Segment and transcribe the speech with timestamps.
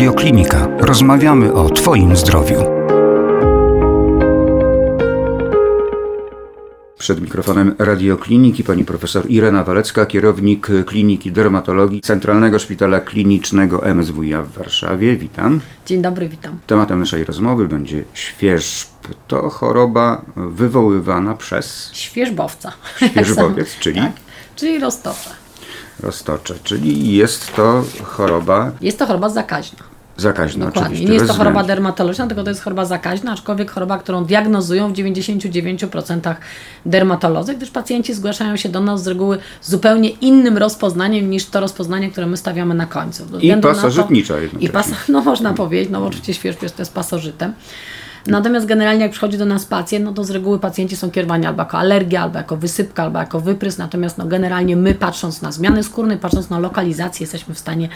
[0.00, 0.68] Radioklinika.
[0.78, 2.56] Rozmawiamy o Twoim zdrowiu.
[6.98, 14.52] Przed mikrofonem radiokliniki pani profesor Irena Walecka, kierownik Kliniki Dermatologii Centralnego Szpitala Klinicznego MSWiA w
[14.52, 15.16] Warszawie.
[15.16, 15.60] Witam.
[15.86, 16.58] Dzień dobry, witam.
[16.66, 18.88] Tematem naszej rozmowy będzie świerzb.
[19.28, 22.72] To choroba wywoływana przez Świerzbowca.
[23.10, 24.12] świerzbowiec, czyli Tak,
[24.56, 25.30] czyli roztocze.
[26.00, 26.54] Roztocze.
[26.64, 29.78] Czyli jest to choroba Jest to choroba zakaźna.
[30.16, 30.82] zakaźna Dokładnie.
[30.88, 31.08] oczywiście.
[31.08, 34.96] Nie jest to choroba dermatologiczna, tylko to jest choroba zakaźna, aczkolwiek choroba, którą diagnozują w
[34.96, 36.34] 99%
[36.86, 42.10] dermatolodzy, gdyż pacjenci zgłaszają się do nas z reguły zupełnie innym rozpoznaniem niż to rozpoznanie,
[42.10, 43.24] które my stawiamy na końcu.
[43.40, 44.68] I na to- pasożytnicza I jednocześnie.
[44.72, 47.52] pas, no można powiedzieć, no bo oczywiście świeżb jest, to jest pasożytem.
[48.26, 51.62] Natomiast generalnie jak przychodzi do nas pacjent, no to z reguły pacjenci są kierowani albo
[51.62, 53.78] jako alergia, albo jako wysypka, albo jako wyprys.
[53.78, 57.88] Natomiast no generalnie my patrząc na zmiany skórne, patrząc na lokalizację, jesteśmy w stanie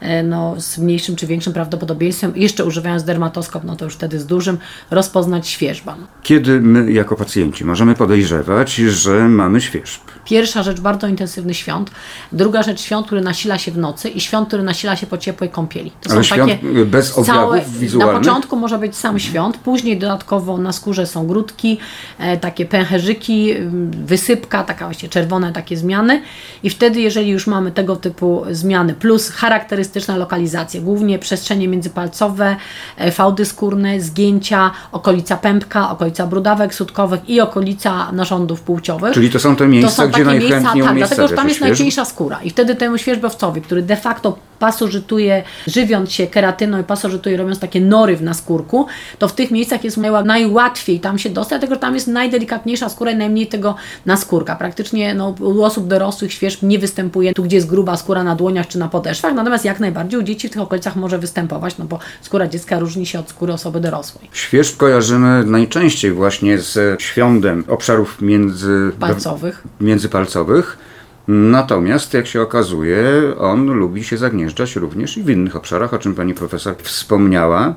[0.00, 4.26] e, no, z mniejszym czy większym prawdopodobieństwem, jeszcze używając dermatoskop, no to już wtedy z
[4.26, 4.58] dużym,
[4.90, 5.94] rozpoznać świeżbę.
[6.00, 6.06] No.
[6.22, 10.00] Kiedy my jako pacjenci możemy podejrzewać, że mamy świeżb?
[10.24, 11.90] Pierwsza rzecz, bardzo intensywny świąt.
[12.32, 15.50] Druga rzecz, świąt, który nasila się w nocy i świąt, który nasila się po ciepłej
[15.50, 15.92] kąpieli.
[16.00, 16.52] To Ale świąt
[16.86, 18.14] bez objawów wizualnych?
[18.14, 21.78] Na początku może być sam świąt, później dodatkowo na skórze są grudki,
[22.18, 26.22] e, takie pęcherzyki, ym, wysypka, taka właśnie czerwone takie zmiany
[26.62, 32.56] i wtedy, jeżeli już mamy tego typu zmiany, plus charakterystyczne lokalizacje, głównie przestrzenie międzypalcowe,
[32.96, 39.14] e, fałdy skórne, zgięcia, okolica pępka, okolica brudawek sutkowych i okolica narządów płciowych.
[39.14, 41.70] Czyli to są te miejsca, gdzie najchętniej tak, dlatego że tam jest świeżb?
[41.70, 47.36] najcieńsza skóra i wtedy temu świerzbowcowi, który de facto pasożytuje, żywiąc się keratyną i pasożytuje,
[47.36, 48.86] robiąc takie nory w naskórku,
[49.18, 52.88] to w tych miejscach jest najła- najłatwiej tam się dostać, dlatego że tam jest najdelikatniejsza
[52.88, 53.74] skóra i najmniej tego
[54.06, 54.56] naskórka.
[54.56, 58.66] Praktycznie no, u osób dorosłych świerzb nie występuje tu, gdzie jest gruba skóra na dłoniach
[58.66, 61.98] czy na podeszwach, natomiast jak najbardziej u dzieci w tych okolicach może występować, no bo
[62.22, 64.30] skóra dziecka różni się od skóry osoby dorosłej.
[64.32, 68.92] Świeżb kojarzymy najczęściej właśnie z świądem obszarów między...
[69.00, 69.62] Palcowych.
[69.80, 70.78] międzypalcowych.
[71.28, 73.04] Natomiast, jak się okazuje,
[73.38, 77.74] on lubi się zagnieżdżać również i w innych obszarach, o czym pani profesor wspomniała.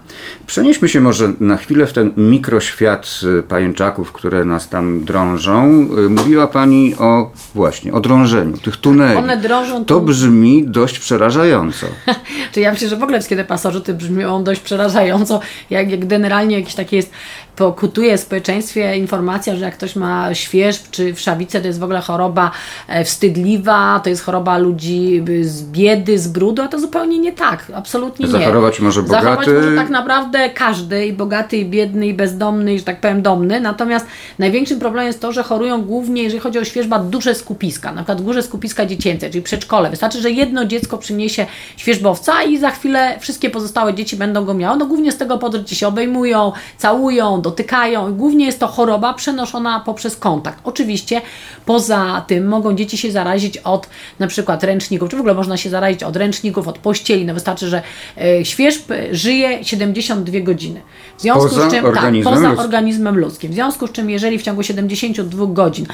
[0.48, 5.88] Przenieśmy się może na chwilę w ten mikroświat y, pajęczaków, które nas tam drążą.
[6.06, 9.18] Y, Mówiła pani o właśnie, o drążeniu tych tuneli.
[9.18, 11.88] One drążą To brzmi dość przerażająco.
[12.54, 15.40] Czy ja myślę, że w ogóle wszystkie te pasożyty brzmią dość przerażająco,
[15.70, 17.12] jak, jak generalnie jakieś takie jest,
[17.56, 22.02] pokutuje w społeczeństwie informacja, że jak ktoś ma świeżb czy wszawicę, to jest w ogóle
[22.02, 22.52] choroba
[22.88, 27.72] e, wstydliwa, to jest choroba ludzi z biedy, z brudu, a to zupełnie nie tak,
[27.76, 28.32] absolutnie nie.
[28.32, 29.66] Zachorować może Zachorować bogaty.
[29.66, 33.60] może tak naprawdę każdy, i bogaty, i biedny, i bezdomny, i że tak powiem domny,
[33.60, 34.06] natomiast
[34.40, 38.22] największym problemem jest to, że chorują głównie, jeżeli chodzi o świeżba, duże skupiska, na przykład
[38.22, 39.90] duże skupiska dziecięce, czyli przedszkole.
[39.90, 41.46] Wystarczy, że jedno dziecko przyniesie
[41.78, 44.78] świeżbowca i za chwilę wszystkie pozostałe dzieci będą go miały.
[44.78, 48.14] No głównie z tego powodu, że się obejmują, całują, dotykają.
[48.14, 50.60] Głównie jest to choroba przenoszona poprzez kontakt.
[50.64, 51.22] Oczywiście
[51.66, 53.90] poza tym mogą dzieci się zarazić od
[54.20, 57.26] na przykład ręczników, czy w ogóle można się zarazić od ręczników, od pościeli.
[57.26, 57.82] No wystarczy, że
[58.18, 60.82] e, świeżb żyje 72 godziny.
[61.18, 62.66] W związku Poza z czym organizmem tak, poza ludzkim.
[62.66, 63.52] organizmem ludzkim.
[63.52, 65.86] W związku z czym, jeżeli w ciągu 72 godzin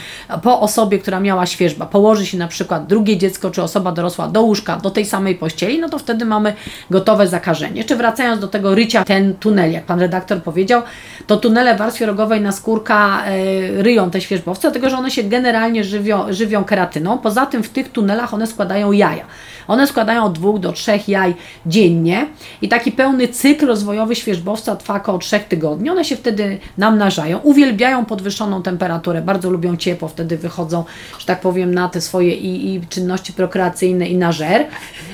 [0.43, 4.41] po osobie, która miała świeżba, położy się na przykład drugie dziecko czy osoba dorosła do
[4.41, 6.53] łóżka, do tej samej pościeli, no to wtedy mamy
[6.91, 7.77] gotowe zakażenie.
[7.77, 10.81] Jeszcze wracając do tego rycia, ten tunel, jak pan redaktor powiedział,
[11.27, 15.83] to tunele warstwie rogowej na skórka e, ryją te świeżbowce, dlatego że one się generalnie
[15.83, 17.17] żywią, żywią keratyną.
[17.17, 19.25] Poza tym w tych tunelach one składają jaja.
[19.67, 21.35] One składają od dwóch do trzech jaj
[21.65, 22.27] dziennie
[22.61, 25.89] i taki pełny cykl rozwojowy świeżbowca trwa około trzech tygodni.
[25.89, 30.83] One się wtedy namnażają, uwielbiają podwyższoną temperaturę, bardzo lubią ciepło, wtedy wychodzą,
[31.19, 34.65] że tak powiem, na te swoje i, i czynności prokreacyjne i na żer.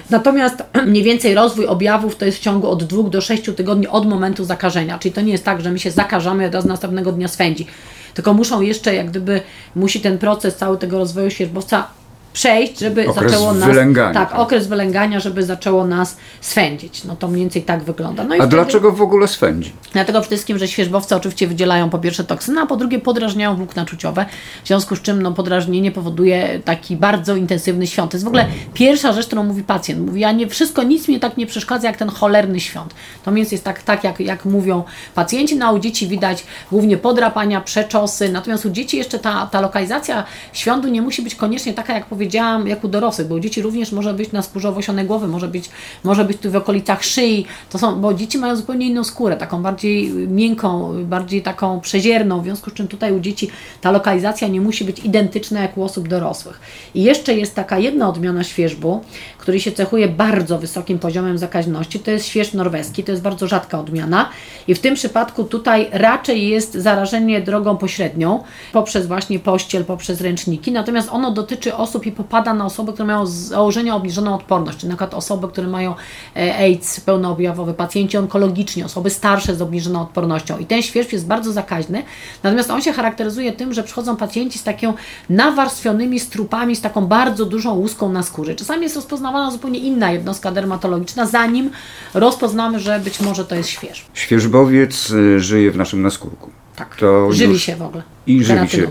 [0.10, 4.08] Natomiast mniej więcej rozwój objawów to jest w ciągu od dwóch do sześciu tygodni od
[4.08, 7.28] momentu zakażenia, czyli to nie jest tak, że my się zakażamy i od następnego dnia
[7.28, 7.68] swędzi.
[8.14, 9.42] Tylko muszą jeszcze, jak gdyby,
[9.76, 11.88] musi ten proces cały tego rozwoju świeżbowca
[12.38, 13.70] przejść, żeby Okres zaczęło nas.
[13.70, 14.40] wylęgania, tak, tak.
[14.40, 17.04] okres wylęgania, żeby zaczęło nas swędzić.
[17.04, 18.24] No to mniej więcej tak wygląda.
[18.24, 19.74] No i A wtedy- dlaczego w ogóle swędzi?
[19.94, 23.86] Dlatego przede wszystkim, że świeżbowce oczywiście wydzielają po pierwsze toksyny, a po drugie podrażniają włókna
[23.86, 24.26] czuciowe,
[24.64, 28.12] w związku z czym no, podrażnienie powoduje taki bardzo intensywny świąt.
[28.12, 30.06] To jest w ogóle pierwsza rzecz, którą mówi pacjent.
[30.06, 32.94] Mówi, ja nie, wszystko, nic mi tak nie przeszkadza jak ten cholerny świąt.
[33.26, 34.84] To mniej więcej jest tak, tak jak, jak mówią
[35.16, 39.62] pacjenci, no a u dzieci widać głównie podrapania, przeczosy, natomiast u dzieci jeszcze ta, ta
[39.62, 40.24] lokalizacja
[40.54, 43.62] świątu nie musi być koniecznie taka, jak powiedziałem, powiedziałam, jak u dorosłych, bo u dzieci
[43.62, 45.70] również może być na skórze owłosionej głowy, może być,
[46.04, 49.62] może być tu w okolicach szyi, to są, bo dzieci mają zupełnie inną skórę, taką
[49.62, 53.50] bardziej miękką, bardziej taką przezierną, w związku z czym tutaj u dzieci
[53.82, 56.60] ta lokalizacja nie musi być identyczna jak u osób dorosłych.
[56.96, 59.02] I jeszcze jest taka jedna odmiana świeżbu,
[59.38, 63.80] który się cechuje bardzo wysokim poziomem zakaźności, to jest śwież norweski, to jest bardzo rzadka
[63.80, 64.30] odmiana.
[64.68, 68.44] I w tym przypadku tutaj raczej jest zarażenie drogą pośrednią,
[68.74, 73.32] poprzez właśnie pościel, poprzez ręczniki, natomiast ono dotyczy osób popada na osoby, które mają z
[73.34, 75.96] założenia obniżoną odporność, czyli na przykład osoby, które mają
[76.36, 81.52] e, AIDS pełnoobjawowy, pacjenci onkologiczni, osoby starsze z obniżoną odpornością i ten świerzb jest bardzo
[81.52, 82.04] zakaźny,
[82.44, 84.94] natomiast on się charakteryzuje tym, że przychodzą pacjenci z taką
[85.30, 88.56] nawarstwionymi strupami, z taką bardzo dużą łuską na skórze.
[88.56, 91.70] Czasami jest rozpoznawana zupełnie inna jednostka dermatologiczna, zanim
[92.14, 94.06] rozpoznamy, że być może to jest świeżb.
[94.14, 96.50] Świeżbowiec y, żyje w naszym naskórku.
[96.76, 96.96] Tak.
[96.96, 98.04] To Żywi już- się w ogóle.
[98.28, 98.88] I żywi się,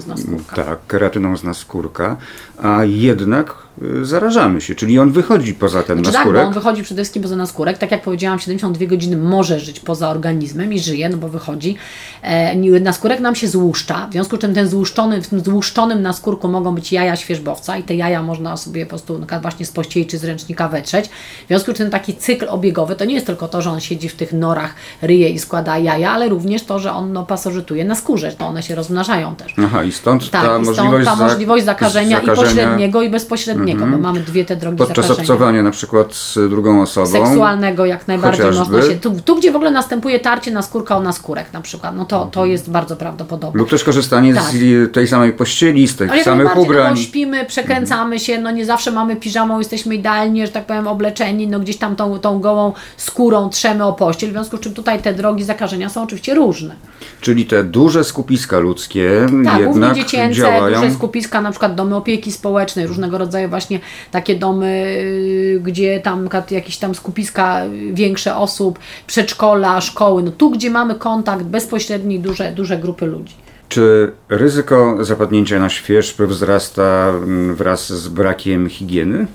[0.56, 2.16] tak, keratyną z naskórka,
[2.62, 6.46] a jednak y, zarażamy się, czyli on wychodzi poza ten Znaczy tak, bo naskórek.
[6.46, 7.78] on wychodzi przede wszystkim poza naskórek.
[7.78, 11.76] Tak jak powiedziałam, 72 godziny może żyć poza organizmem i żyje, no bo wychodzi.
[12.22, 16.48] E, naskórek nam się złuszcza, w związku z czym ten złuszczony, w tym złuszczonym naskórku
[16.48, 20.06] mogą być jaja świeżbowca i te jaja można sobie po prostu przykład właśnie z pościeli
[20.06, 21.08] czy z ręcznika wetrzeć.
[21.44, 24.08] W związku z czym taki cykl obiegowy to nie jest tylko to, że on siedzi
[24.08, 27.94] w tych norach, ryje i składa jaja, ale również to, że on no, pasożytuje na
[27.94, 29.54] skórze, to one się rozmnażają też.
[29.64, 33.10] Aha, i stąd Tak, ta i stąd możliwość, ta możliwość zakażenia, i zakażenia pośredniego, i
[33.10, 35.20] bezpośredniego, bo mamy dwie te drogi podczas zakażenia.
[35.22, 37.06] obcowania na przykład z drugą osobą.
[37.26, 38.72] seksualnego jak najbardziej Chociażby.
[38.76, 39.00] można się.
[39.00, 42.26] Tu, tu, gdzie w ogóle następuje tarcie na skórka o naskórek na przykład, no to,
[42.32, 43.58] to jest bardzo prawdopodobne.
[43.58, 44.42] Lub też korzystanie Tak.
[44.44, 46.94] z tej samej pościeli, z tych Ale samych no, ubrań.
[46.94, 51.48] bo śpimy, przekręcamy się, no nie zawsze mamy piżamą, jesteśmy idealnie, że tak powiem, obleczeni,
[51.48, 55.02] no gdzieś tam tą, tą gołą skórą trzemy o pościel, w związku z czym tutaj
[55.02, 56.74] te drogi zakażenia są oczywiście różne.
[57.20, 60.80] Czyli te duże skupiska ludzkie Tak, głównie jednak dziecięce, działają.
[60.80, 63.80] duże skupiska, na przykład domy opieki społecznej, różnego rodzaju właśnie
[64.10, 70.70] takie domy, y, gdzie tam jakieś tam skupiska większe osób, przedszkola, szkoły, no tu, gdzie
[70.70, 73.34] mamy kontakt bezpośredni, duże, duże grupy ludzi.
[73.68, 79.26] Czy ryzyko zapadnięcia na świeżb wzrasta mm, wraz z brakiem higieny?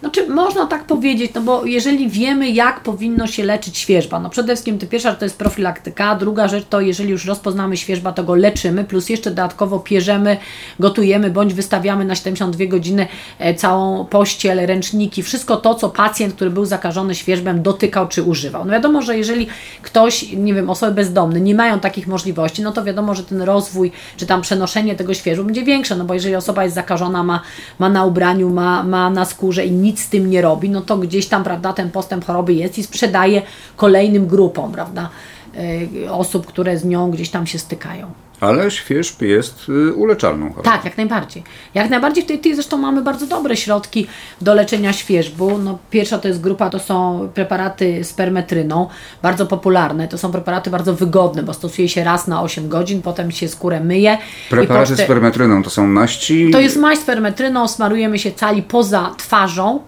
[0.00, 4.54] Znaczy, można tak powiedzieć, no bo jeżeli wiemy, jak powinno się leczyć świeżba, no przede
[4.54, 8.34] wszystkim to pierwsza to jest profilaktyka, druga rzecz to jeżeli już rozpoznamy świeżba, to go
[8.34, 10.36] leczymy, plus jeszcze dodatkowo pierzemy,
[10.80, 13.06] gotujemy, bądź wystawiamy na 72 godziny
[13.38, 18.64] e, całą pościel, ręczniki, wszystko to, co pacjent, który był zakażony świeżbem, dotykał czy używał.
[18.64, 19.46] No wiadomo, że jeżeli
[19.82, 23.92] ktoś, nie wiem, osoby bezdomne nie mają takich możliwości, no to wiadomo, że ten rozwój,
[24.16, 27.40] czy tam przenoszenie tego świeżbu będzie większe, no bo jeżeli osoba jest zakażona, ma,
[27.78, 30.96] ma na ubraniu, ma, ma na skórze i nic z tym nie robi, no to
[30.96, 33.42] gdzieś tam, prawda, ten postęp choroby jest i sprzedaje
[33.76, 35.10] kolejnym grupom, prawda,
[36.04, 38.25] y, osób, które z nią gdzieś tam się stykają.
[38.40, 40.70] Ale świeżb jest y, uleczalną chorobą.
[40.70, 41.42] Tak, jak najbardziej.
[41.74, 44.06] Jak najbardziej w tej, tej zresztą mamy bardzo dobre środki
[44.40, 45.58] do leczenia świeżbu.
[45.58, 48.88] No, pierwsza to jest grupa, to są preparaty z permetryną,
[49.22, 50.08] bardzo popularne.
[50.08, 53.80] To są preparaty bardzo wygodne, bo stosuje się raz na 8 godzin, potem się skórę
[53.80, 54.18] myje.
[54.50, 56.50] Preparaty poczty- z permetryną to są maści.
[56.50, 59.80] To jest maść z permetryną, smarujemy się cali poza twarzą,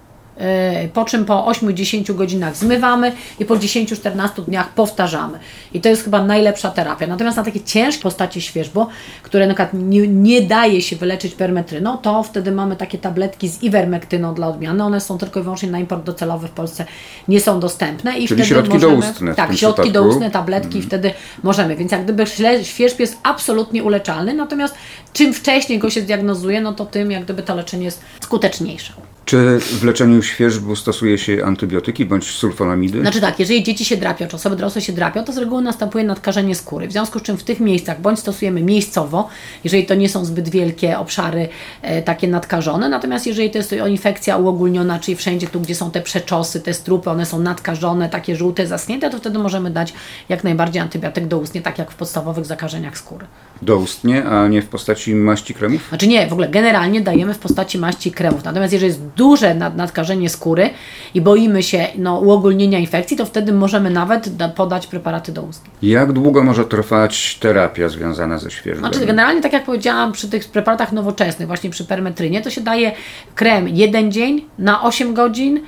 [0.92, 5.38] po czym po 8-10 godzinach zmywamy i po 10-14 dniach powtarzamy.
[5.74, 7.06] I to jest chyba najlepsza terapia.
[7.06, 8.88] Natomiast na takie ciężkie postacie świeżbo,
[9.22, 13.62] które na przykład nie, nie daje się wyleczyć permetryną, to wtedy mamy takie tabletki z
[13.62, 14.84] iwermektyną dla odmiany.
[14.84, 16.84] One są tylko i wyłącznie na import docelowy w Polsce
[17.28, 18.10] nie są dostępne.
[18.10, 20.04] I Czyli wtedy środki możemy, doustne Tak, środki przypadku.
[20.04, 21.12] doustne, tabletki, wtedy
[21.42, 21.76] możemy.
[21.76, 22.24] Więc jak gdyby
[22.62, 24.74] świeżb jest absolutnie uleczalny, natomiast
[25.12, 28.92] czym wcześniej go się zdiagnozuje, no to tym jak gdyby to leczenie jest skuteczniejsze.
[29.28, 33.00] Czy w leczeniu świeżbu stosuje się antybiotyki bądź sulfonamidy?
[33.00, 36.04] Znaczy tak, jeżeli dzieci się drapią, czy osoby dorosłe się drapią, to z reguły następuje
[36.04, 36.88] nadkażenie skóry.
[36.88, 39.28] W związku z czym w tych miejscach bądź stosujemy miejscowo,
[39.64, 41.48] jeżeli to nie są zbyt wielkie obszary
[41.82, 46.00] e, takie nadkażone, natomiast jeżeli to jest infekcja uogólniona, czyli wszędzie tu, gdzie są te
[46.00, 49.92] przeczosy, te strupy, one są nadkażone, takie żółte, zaschnięte, to wtedy możemy dać
[50.28, 53.26] jak najbardziej antybiotyk doustnie, tak jak w podstawowych zakażeniach skóry.
[53.62, 55.88] Doustnie, a nie w postaci maści kremów?
[55.88, 58.44] Znaczy nie, w ogóle generalnie dajemy w postaci maści kremów.
[58.44, 60.70] Natomiast jeżeli jest duże nad, nadkażenie skóry
[61.14, 65.70] i boimy się no, uogólnienia infekcji, to wtedy możemy nawet da, podać preparaty doustne.
[65.82, 68.92] Jak długo może trwać terapia związana ze świeżbem?
[68.92, 72.92] Znaczy generalnie, tak jak powiedziałam, przy tych preparatach nowoczesnych, właśnie przy permetrynie, to się daje
[73.34, 75.60] krem jeden dzień na 8 godzin,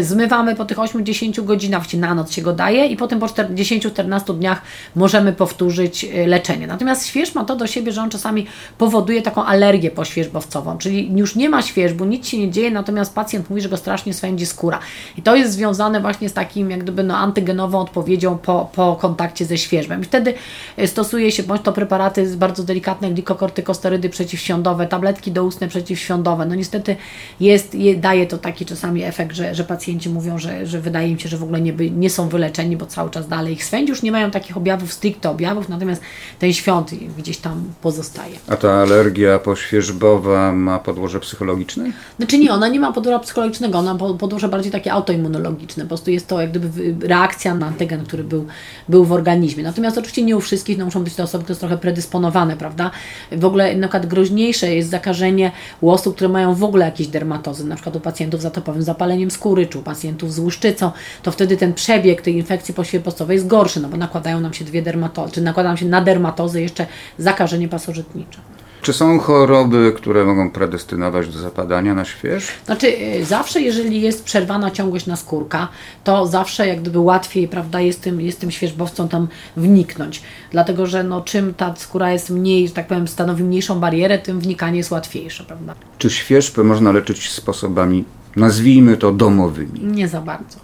[0.00, 4.62] zmywamy po tych 8-10 godzinach, na noc się go daje i potem po 10-14 dniach
[4.94, 6.66] możemy powtórzyć e, leczenie.
[6.66, 8.46] Natomiast śwież ma to do siebie, że on czasami
[8.78, 13.50] powoduje taką alergię poświerzbowcową, czyli już nie ma świeżbu, nic się nie dzieje, natomiast pacjent
[13.50, 14.78] mówi, że go strasznie swędzi skóra.
[15.18, 19.44] I to jest związane właśnie z takim jak gdyby no, antygenową odpowiedzią po, po kontakcie
[19.44, 20.00] ze świeżbem.
[20.00, 20.34] I wtedy
[20.76, 26.46] e, stosuje się bądź to preparaty bardzo delikatne, glikokortykosterydy przeciwświądowe, tabletki doustne przeciwświądowe.
[26.46, 26.96] No niestety
[27.40, 31.18] jest, je, daje to taki czasami efekt, że, że pacjenci mówią, że, że wydaje im
[31.18, 33.90] się, że w ogóle nie, by, nie są wyleczeni, bo cały czas dalej ich swędzi.
[33.90, 36.02] Już nie mają takich objawów, stricte objawów, natomiast
[36.38, 38.34] ten świąt gdzieś tam pozostaje.
[38.48, 41.92] A ta alergia poświeżbowa ma podłoże psychologiczne?
[42.16, 45.84] Znaczy nie, ona nie ma podłoża psychologicznego, ona ma podłoże bardziej takie autoimmunologiczne.
[45.84, 48.46] Po prostu jest to jak gdyby reakcja na antygen, który był,
[48.88, 49.62] był w organizmie.
[49.64, 52.90] Natomiast oczywiście nie u wszystkich, no muszą być to osoby, które są trochę predysponowane, prawda?
[53.32, 57.64] W ogóle na przykład groźniejsze jest zakażenie u osób, które mają w ogóle jakieś dermatozy,
[57.64, 60.90] na przykład u pacjentów z atopowym zapaleniem skóry, czy u pacjentów z łuszczycą,
[61.22, 64.82] to wtedy ten przebieg tej infekcji poświepostowej jest gorszy, no bo nakładają nam się dwie
[64.82, 66.86] dermatozy, czy nakładają nam się na dermatozy jeszcze
[67.18, 68.40] zakażenie pasożytnicze.
[68.84, 72.48] Czy są choroby, które mogą predestynować do zapadania na śwież?
[72.66, 75.68] Znaczy, y, zawsze jeżeli jest przerwana ciągłość naskórka,
[76.04, 80.22] to zawsze jak gdyby łatwiej, prawda, jest tym, jest tym świeżbowcą tam wniknąć.
[80.50, 84.40] Dlatego, że no, czym ta skóra jest mniej, że tak powiem, stanowi mniejszą barierę, tym
[84.40, 85.74] wnikanie jest łatwiejsze, prawda?
[85.98, 88.04] Czy świeżbę można leczyć sposobami,
[88.36, 89.80] nazwijmy to domowymi?
[89.80, 90.58] Nie za bardzo.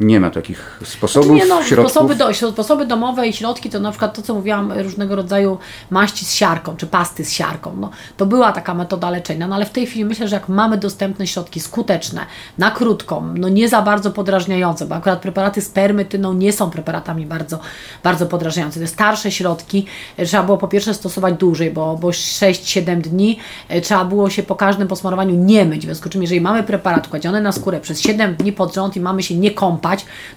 [0.00, 1.92] Nie ma takich sposobów, nie, no, środków?
[1.92, 5.58] sposoby, do, sposoby domowe i środki to na przykład to, co mówiłam, różnego rodzaju
[5.90, 7.76] maści z siarką, czy pasty z siarką.
[7.76, 10.76] No, to była taka metoda leczenia, no ale w tej chwili myślę, że jak mamy
[10.76, 12.26] dostępne środki skuteczne,
[12.58, 17.26] na krótką, no nie za bardzo podrażniające, bo akurat preparaty z permetyną nie są preparatami
[17.26, 17.58] bardzo,
[18.04, 18.80] bardzo podrażniające.
[18.80, 19.86] Te starsze środki
[20.16, 23.38] e, trzeba było po pierwsze stosować dłużej, bo, bo 6-7 dni
[23.68, 26.62] e, trzeba było się po każdym posmarowaniu nie myć, w związku z czym jeżeli mamy
[26.62, 29.87] preparat kładziony na skórę przez 7 dni pod rząd i mamy się nie kąpać,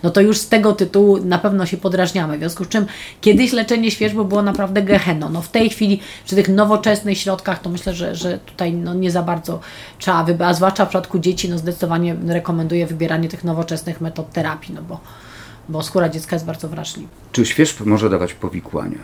[0.03, 2.37] no to już z tego tytułu na pewno się podrażniamy.
[2.37, 2.85] W związku z czym
[3.21, 5.29] kiedyś leczenie świeżby było naprawdę gehenną.
[5.29, 9.11] No w tej chwili przy tych nowoczesnych środkach to myślę, że, że tutaj no nie
[9.11, 9.59] za bardzo
[9.97, 14.73] trzeba wybrać, a zwłaszcza w przypadku dzieci no zdecydowanie rekomenduję wybieranie tych nowoczesnych metod terapii,
[14.73, 14.99] no bo,
[15.69, 17.09] bo skóra dziecka jest bardzo wrażliwa.
[17.31, 18.99] Czy świeżb może dawać powikłania?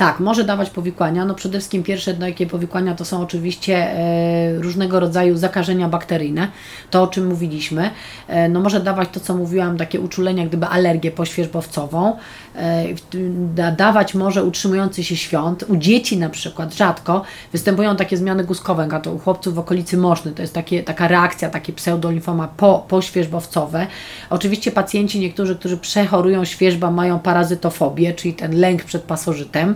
[0.00, 1.24] Tak, może dawać powikłania.
[1.24, 6.48] No przede wszystkim pierwsze jakie powikłania to są oczywiście e, różnego rodzaju zakażenia bakteryjne,
[6.90, 7.90] to o czym mówiliśmy.
[8.28, 12.16] E, no może dawać to, co mówiłam, takie uczulenia, gdyby alergię poświeżbowcową.
[12.56, 15.64] E, dawać może utrzymujący się świąt.
[15.68, 19.96] U dzieci na przykład rzadko występują takie zmiany guskowe, a to u chłopców w okolicy
[19.96, 20.32] moszny.
[20.32, 23.86] To jest takie, taka reakcja, takie pseudolimfoma po, poświeżbowcowe.
[24.30, 29.74] Oczywiście pacjenci niektórzy, którzy przechorują świeżba mają parazytofobię, czyli ten lęk przed pasożytem.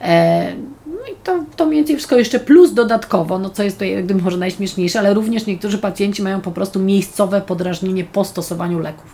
[0.00, 0.54] E,
[0.86, 4.04] no i to, to mniej więcej wszystko jeszcze plus dodatkowo, no co jest to jak
[4.04, 9.13] gdyby może najśmieszniejsze, ale również niektórzy pacjenci mają po prostu miejscowe podrażnienie po stosowaniu leków.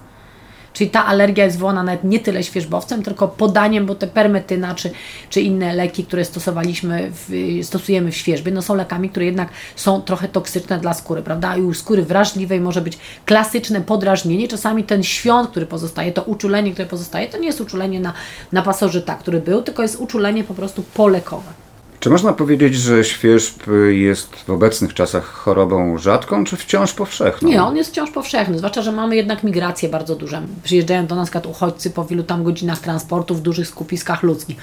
[0.72, 4.90] Czyli ta alergia jest wywołana nawet nie tyle świeżbowcem, tylko podaniem, bo te permetyna czy,
[5.30, 10.02] czy inne leki, które stosowaliśmy, w, stosujemy w świeżbie, no są lekami, które jednak są
[10.02, 11.56] trochę toksyczne dla skóry, prawda?
[11.56, 14.48] I u skóry wrażliwej może być klasyczne podrażnienie.
[14.48, 18.12] Czasami ten świąt, który pozostaje, to uczulenie, które pozostaje, to nie jest uczulenie na,
[18.52, 21.59] na pasożyta, który był, tylko jest uczulenie po prostu polekowe.
[22.00, 27.48] Czy można powiedzieć, że świerzb jest w obecnych czasach chorobą rzadką, czy wciąż powszechną?
[27.48, 30.42] Nie, on jest wciąż powszechny, zwłaszcza, że mamy jednak migracje bardzo duże.
[30.62, 34.56] Przyjeżdżają do nas uchodźcy po wielu tam godzinach transportu w dużych skupiskach ludzkich.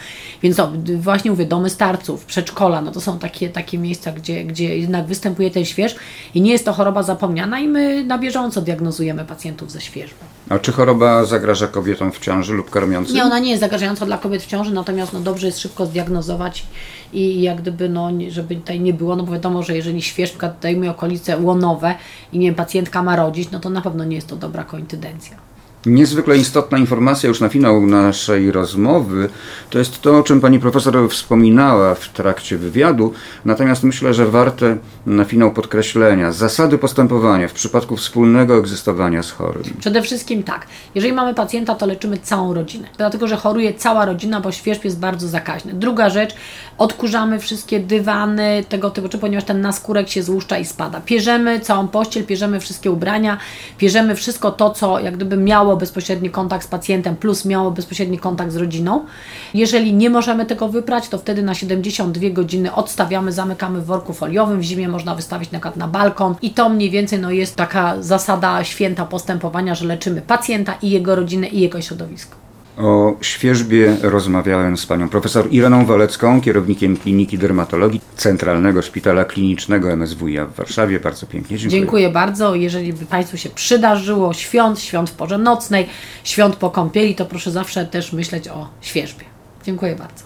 [0.44, 4.78] Więc no, właśnie mówię, domy starców, przedszkola, no to są takie, takie miejsca, gdzie, gdzie
[4.78, 5.96] jednak występuje ten śwież
[6.34, 10.37] i nie jest to choroba zapomniana i my na bieżąco diagnozujemy pacjentów ze świeżbą.
[10.50, 13.16] A czy choroba zagraża kobietom w ciąży lub karmiącym?
[13.16, 16.66] Nie, ona nie jest zagrażająca dla kobiet w ciąży, natomiast no, dobrze jest szybko zdiagnozować
[17.14, 20.90] i jak gdyby, no, żeby tutaj nie było, no bo wiadomo, że jeżeli świeżka dajmy
[20.90, 21.96] okolice łonowe
[22.34, 25.47] i nie wiem, pacjentka ma rodzić, no to na pewno nie jest to dobra koincydencja.
[25.88, 29.30] Niezwykle istotna informacja już na finał naszej rozmowy
[29.70, 33.14] to jest to, o czym pani profesor wspominała w trakcie wywiadu,
[33.46, 39.64] natomiast myślę, że warte na finał podkreślenia zasady postępowania w przypadku wspólnego egzystowania z chorym.
[39.80, 44.42] Przede wszystkim tak, jeżeli mamy pacjenta, to leczymy całą rodzinę, dlatego że choruje cała rodzina,
[44.42, 45.74] bo świeżb jest bardzo zakaźny.
[45.74, 46.36] Druga rzecz,
[46.78, 51.02] odkurzamy wszystkie dywany, tego typu, ponieważ ten naskórek się złuszcza i spada.
[51.02, 53.38] Pierzemy całą pościel, pierzemy wszystkie ubrania,
[53.78, 58.52] pierzemy wszystko to, co jak gdyby miało bezpośredni kontakt z pacjentem, plus miało bezpośredni kontakt
[58.52, 59.06] z rodziną.
[59.54, 64.60] Jeżeli nie możemy tego wyprać, to wtedy na 72 godziny odstawiamy, zamykamy w worku foliowym.
[64.60, 68.64] W zimie można wystawić na na balkon i to mniej więcej no, jest taka zasada
[68.64, 72.47] święta postępowania, że leczymy pacjenta i jego rodzinę i jego środowisko.
[72.78, 80.46] O świeżbie rozmawiałem z panią profesor Ireną Walecką, kierownikiem Kliniki Dermatologii Centralnego Szpitala Klinicznego MSWiA
[80.46, 81.00] w Warszawie.
[81.00, 81.82] Bardzo pięknie dziękuję.
[81.82, 82.56] Dziękuję bardzo.
[82.56, 85.88] Jeżeli by Państwu się przydarzyło świąt, świąt w porze nocnej,
[86.24, 89.26] świąt po kąpieli, to proszę zawsze też myśleć o świeżbie.
[89.64, 90.24] Dziękuję bardzo.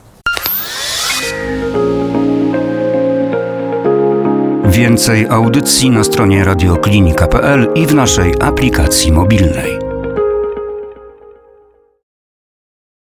[4.66, 9.81] Więcej audycji na stronie radioklinika.pl i w naszej aplikacji mobilnej.